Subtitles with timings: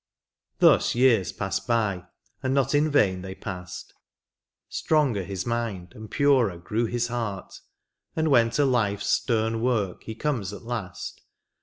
[0.57, 2.05] Thus years passed by,
[2.41, 3.93] and not in vain they past;
[4.67, 7.59] Stronger his mind and purer grew his heart,
[8.15, 11.21] And when to life's stem work he comes at last.